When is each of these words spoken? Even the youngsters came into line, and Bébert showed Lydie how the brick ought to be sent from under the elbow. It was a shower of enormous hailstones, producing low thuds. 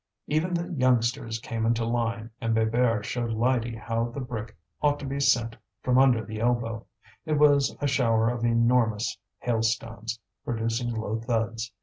Even 0.25 0.55
the 0.55 0.67
youngsters 0.75 1.37
came 1.37 1.63
into 1.63 1.85
line, 1.85 2.31
and 2.41 2.55
Bébert 2.55 3.03
showed 3.03 3.29
Lydie 3.29 3.75
how 3.75 4.05
the 4.05 4.19
brick 4.19 4.57
ought 4.81 4.97
to 4.99 5.05
be 5.05 5.19
sent 5.19 5.55
from 5.83 5.99
under 5.99 6.25
the 6.25 6.39
elbow. 6.39 6.87
It 7.23 7.33
was 7.37 7.77
a 7.79 7.85
shower 7.85 8.29
of 8.31 8.43
enormous 8.43 9.19
hailstones, 9.41 10.19
producing 10.43 10.89
low 10.89 11.19
thuds. 11.19 11.71